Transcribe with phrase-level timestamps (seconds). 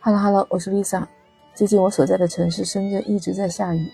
[0.00, 1.04] Hello Hello，我是 Lisa。
[1.56, 3.90] 最近我所在的城市深圳一直在下雨，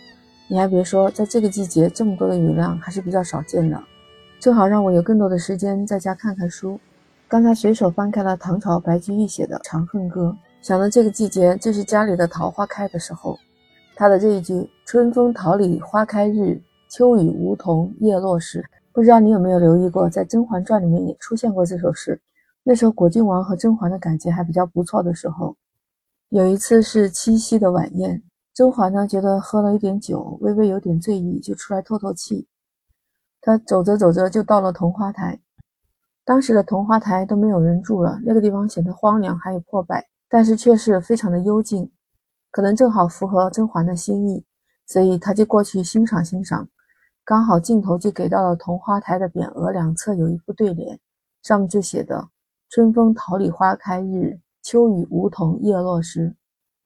[0.49, 3.83] 你还别说，在这个季节这么多的雨量还是比较少见的。
[4.39, 6.79] 正好让我有更多的时间在家看看书。
[7.27, 10.37] 刚才随手翻开了唐朝白居易写的《长恨歌》，
[10.67, 13.39] 想到这个季节正是家里的桃花开的时候，
[13.97, 16.61] 他的这一句“春风桃李花开日，
[16.91, 18.63] 秋雨梧桐叶落时”，
[18.93, 22.21] 不知道你有没有留意过，在《甄嬛传》里面也出现过这首诗。
[22.63, 25.57] 那时候果郡王和甄嬛的感情还比较不错的时候，
[26.35, 28.21] 有一次是七夕的晚宴，
[28.53, 32.49] 甄嬛呢觉得喝了一点酒，微微有点醉意，就出来透透气。
[33.41, 35.39] 她走着走着就到了桐花台，
[36.25, 41.89] 当时的桐花台都没有人住了，那个地方显得荒凉还有破败，但是却是非常的幽静，
[42.51, 44.45] 可能正好符合甄嬛的心意，
[44.89, 46.69] 所以她就过去欣赏欣赏。
[47.25, 50.99] 刚好镜头就给到了桐花台的匾额两侧有一副对联，
[51.45, 52.29] 上面就写的。
[52.71, 56.35] 春风桃李花开日，秋雨梧桐叶落时。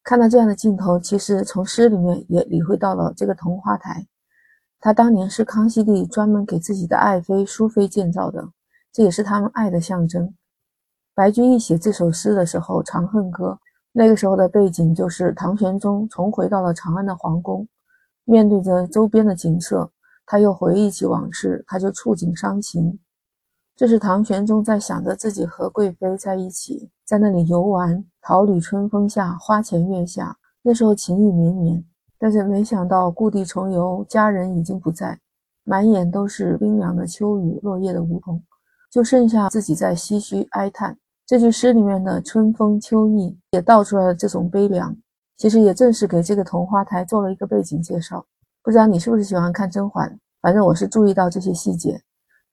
[0.02, 4.08] 看到这样的镜头，其实从诗里面也理会到了这个桐花台，
[4.80, 8.48] 他当年是康熙帝专门给自己的爱妃淑妃建造的，
[8.92, 10.34] 这也是他们爱的象征。
[11.14, 13.50] 白居易写这首诗的时候，《长恨歌》
[13.92, 17.68] 那个时候的背景就是唐玄宗重回到了长安的皇宫，
[18.24, 19.92] 面对着周边的景色，
[20.26, 22.98] 他又回忆起往事，他就触景伤情。
[23.78, 31.84] 这是唐玄宗在想着自己和贵妃在一起，在那里游玩，桃李春风下，花前月下，那时候情意绵绵。
[32.18, 35.16] 但是没想到故地重游，家人已经不在，
[35.62, 38.42] 满眼都是冰凉的秋雨，落叶的梧桐，
[38.90, 40.98] 就剩下自己在唏嘘哀叹。
[41.24, 44.96] 这句诗里面的春风秋意也道出来了这种悲凉，
[45.36, 48.26] 其实也正是给这个桐花台做了一个背景介绍。
[48.60, 50.18] 不知道你是不是喜欢看甄嬛？
[50.42, 52.02] 反正我是注意到这些细节。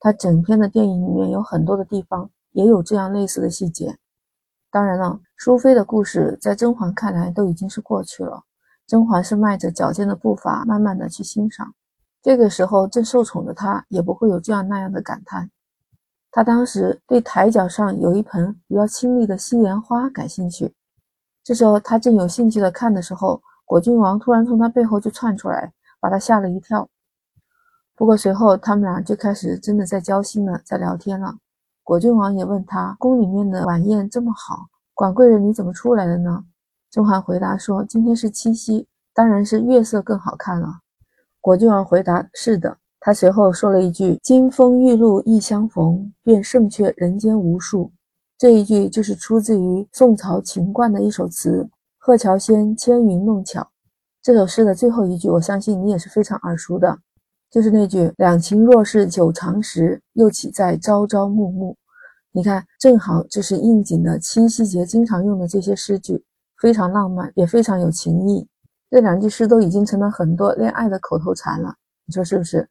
[0.05, 3.97] 他整篇的电影里面有很多的地方也有这样类似的细节。
[4.69, 8.43] 当然了，淑妃的故事在甄嬛看来都已经是过去了。
[8.85, 11.73] 甄嬛是迈着矫健的步伐，慢慢的去欣赏。
[12.21, 15.49] 这个时候正受宠的她也不会有这样那样的感叹。
[16.29, 20.75] 她当时对台脚上有一盆比较清丽的西莲花感兴趣。
[21.43, 26.87] 这时候她正有兴趣的看的时候，果郡王突然从她背后就窜出来，把她吓了一跳。
[27.95, 31.35] 不过随后他们俩就开始真的在交心了，在聊天了。
[31.83, 36.43] 果郡王也问他：“宫里面的晚宴这么好，管贵人你怎么出来的呢？”
[36.91, 40.79] 甄嬛回答说：“今天是七夕，当然是月色更好看了。”
[41.39, 47.91] 果郡王回答：“是的。”他随后说了一句：“金风玉露一相逢，便胜却人间无数。”
[48.37, 51.63] 这一句就是出自于宋朝秦观的一首词
[51.99, 53.61] 《鹤桥仙牵云弄巧》。
[54.21, 56.97] 这首诗的最后一句，我相信你也是非常耳熟的。
[57.55, 61.77] 就是那句“两情若是久长时，又岂在朝朝暮暮”。
[62.33, 66.21] 你看，正好这是应景的七夕节经常用的这些诗句，
[66.59, 68.45] 非常浪漫，也非常有情意。
[68.89, 71.73] 这两句诗都已经成了很多恋爱的口头禅了，
[72.05, 72.67] 你说是不是？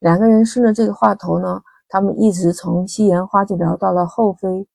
[0.00, 4.66] 两个人顺着这个话头呢，他们一直从西颜花就聊到了后妃，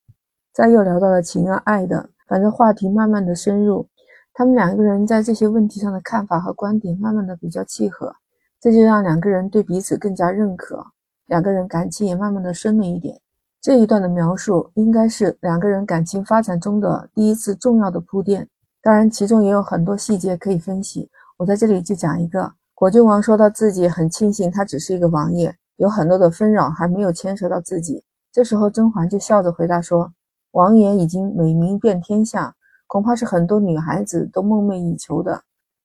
[0.53, 3.89] 再又聊到了情啊爱的，反正话题慢慢的深入，
[4.33, 8.15] 他们两个人在这些问题上的看法和观点慢慢的比较契合。
[8.61, 10.85] 这就让两个人对彼此更加认可，
[11.25, 13.19] 两个人感情也慢慢的深了一点。
[13.59, 18.47] 这一段的描述应该是两个人感情发展中的第一次重要的铺垫。
[18.83, 21.09] 当然，其中也有很多细节可以分析。
[21.37, 28.03] 我在这里就讲一个：果郡王说到自己很庆幸他只是一个王爷，有很多的纷扰还没有牵扯到自己。
[28.31, 30.13] 这时候甄嬛就笑着回答说
[30.53, 32.55] ：“王爷已经美名遍天下，
[32.85, 35.41] 恐怕是很多女孩子都梦寐以求的。”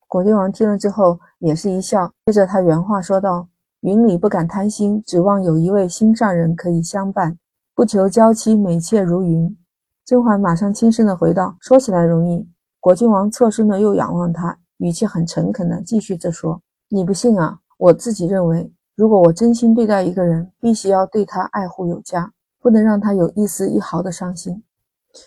[0.07, 3.49] 果郡王听了之后也是一笑，接着他原话说道
[3.81, 7.37] ：“云里不敢贪心，指望有一位心上人可以相伴，
[7.75, 9.57] 不求娇妻美妾如云。”
[10.05, 12.47] 甄嬛马上轻声的回道：“说起来容易。”
[12.79, 17.59] 果郡王侧身的又仰望他，语气很诚恳的继续着说：“你不信啊？
[17.77, 22.31] 我自己认为，如果我真心对待一个人，必须要对他爱护有加，
[22.61, 24.63] 不能让他有一丝一毫的伤心。”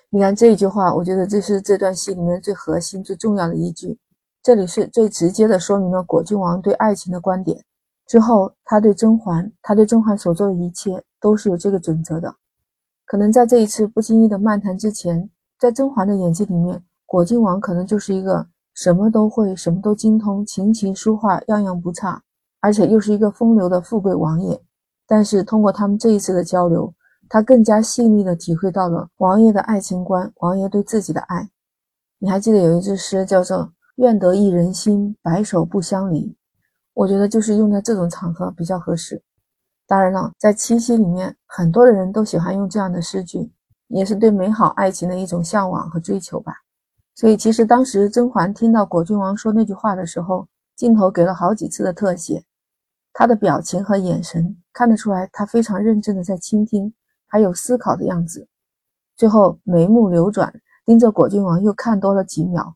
[0.09, 3.99] 你看这一句话，我觉得这是这段戏里面最核心、最重要的一句。
[4.43, 7.63] 这里是最直接的说明了果郡王对爱情的观点。
[8.07, 12.35] 之后，他对甄嬛，他对甄嬛所做的一切都是有这个准则的。
[13.05, 15.29] 可能在这一次不经意的漫谈之前，
[15.59, 22.23] 在甄嬛的眼睛里面，果郡王可能就是一个什么都会、什么都精通、琴棋书画样样不差，
[22.61, 24.59] 而且又是一个风流的富贵王爷。
[25.07, 26.95] 但是通过他们这一次的交流，
[27.29, 31.51] 他更加细腻的体会到了王爷的爱情观，王爷对自己的爱。
[32.19, 33.71] 你还记得有一句诗叫做？
[34.00, 36.35] 愿得一人心，白首不相离。
[36.94, 39.23] 我觉得就是用在这种场合比较合适。
[39.87, 43.52] 当然了，在七夕里面，很多的人都喜欢用这样的诗句，
[43.88, 46.55] 也是对美好爱情的一种向往和追求吧。
[47.14, 52.43] 所以其实当时甄嬛听到果郡王说那句话的时候，镜头给了好几次的特写，
[53.12, 56.94] 他的表情和眼神看得出来，他非常认真的在倾听，
[57.26, 58.49] 还有思考的样子。
[59.14, 60.50] 最后眉目流转，
[60.87, 62.75] 盯着果郡王又看多了几秒，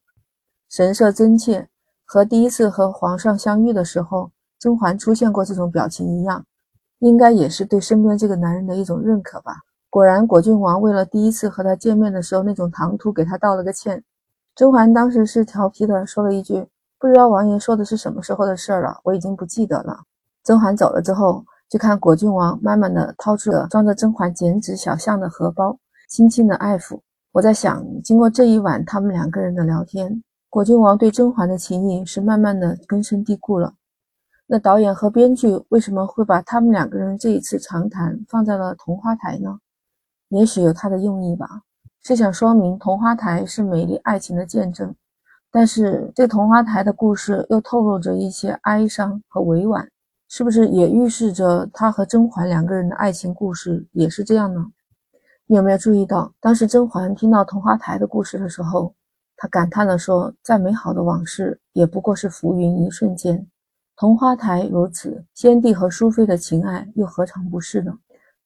[0.68, 1.68] 神色真切，
[2.04, 6.44] 和第一次和皇上相遇的时候，甄嬛出现过这种表情一样，
[6.98, 9.58] 应该也是对身边这个男人的一种认可吧。
[9.88, 14.02] 果然，果郡王为了第一次和他见面的时候那种唐突，给他道了个歉。
[14.56, 16.66] 甄嬛当时是调皮的说了一句
[16.98, 20.00] ：“不知道王爷说的是什么时候的事了，我已经不记得了。”
[20.42, 25.78] 甄嬛走了之后，就看果郡王慢慢的掏出了装着甄嬛剪纸小象的荷包，
[26.08, 27.00] 轻轻的爱抚。
[27.32, 30.22] 我在想，经过这一晚他们两个人的聊天，
[30.54, 33.74] 果郡王对甄嬛的情谊是慢慢的根深蒂固了。
[34.46, 39.58] 那导演和编剧为什么会把他们两个人这一次长谈放在了桐花台呢？
[40.28, 41.62] 也许有他的用意吧。
[42.04, 44.94] 是想说明桐花台是美丽爱情的见证，
[45.50, 49.90] 但是这桐花台的故事又透露着一些哀伤和委婉，
[50.28, 54.64] 是不是也预示着他和甄嬛两个人的爱情故事也是这样呢？
[55.46, 58.94] 你有没有注意到，当时甄嬛听到桐花台的故事的时候，
[59.36, 63.46] 他感叹地说：“再美好的往事也不过是浮云一瞬间，
[63.96, 67.98] 桐花台如此，先帝和淑妃的情爱又何尝不是呢？”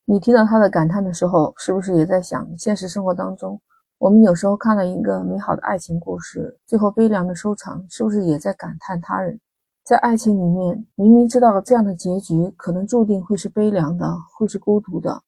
[0.06, 3.60] 你听到他的感叹的时候，是不是也在想，现实生活当中，
[3.98, 9.38] 我们有时候看了一个美好的爱情故事，最后悲凉的收场，是不是也在感叹他人？
[9.84, 15.22] 在爱情里面，明明知道这样的结局可能注定会是悲凉的，会是孤独的，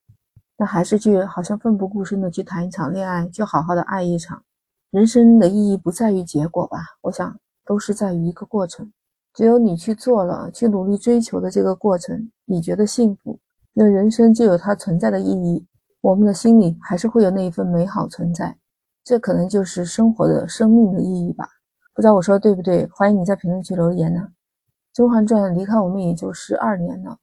[0.56, 4.42] 但还是去好像奋不顾身的去谈一场恋爱，就好好的爱一场。
[4.90, 6.78] 人生的意义不在于结果吧？
[7.02, 8.92] 我想都是在于一个过程。
[9.32, 13.38] 只有你去做了，去努力追求的这个过程，你觉得幸福。
[13.72, 15.64] 那人生就有它存在的意义，
[16.00, 18.58] 我们的心里还是会有那一份美好存在，
[19.04, 21.48] 这可能就是生活的生命的意义吧。
[21.94, 22.84] 不知道我说的对不对？
[22.92, 24.32] 欢迎你在评论区留言呢。
[24.92, 27.16] 《甄嬛传》离开我们也就十二年了，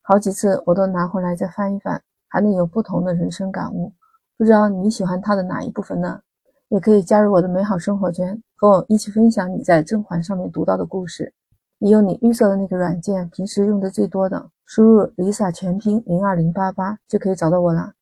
[0.00, 3.92] 好几次我都拿回来再翻一翻，还能有不同的人生感悟。
[4.38, 6.22] 不知道你喜欢它的哪一部分呢？
[6.72, 11.34] 也可以加入我的美好生活圈，和我一起分享你在甄嬛上面读到的故事。
[11.78, 14.48] 你用你绿色的那个软件，平时用的最多的。
[14.64, 17.92] 输入 Lisa 全拼零二零八八就可以找到我了。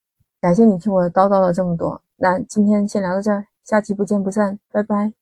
[0.40, 5.19] 感谢你听我叨叨了这么多，那今天先聊到这儿，下期不见不散，拜拜。